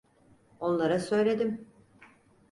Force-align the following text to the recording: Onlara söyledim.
Onlara 0.59 0.99
söyledim. 0.99 1.67